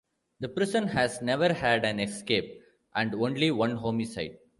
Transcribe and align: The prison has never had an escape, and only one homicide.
The 0.39 0.49
prison 0.49 0.87
has 0.87 1.21
never 1.21 1.53
had 1.53 1.85
an 1.85 1.99
escape, 1.99 2.63
and 2.95 3.13
only 3.13 3.51
one 3.51 3.75
homicide. 3.75 4.39